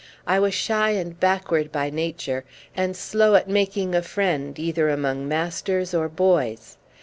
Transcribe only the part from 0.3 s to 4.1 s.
was shy and backward by nature, and slow at making a